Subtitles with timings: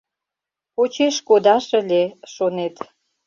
[0.75, 2.03] «Почеш кодаш ыле»,–
[2.33, 2.75] шонет.